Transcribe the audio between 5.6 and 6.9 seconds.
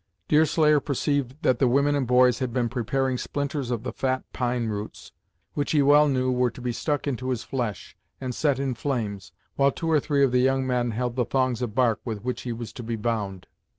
he well knew were to be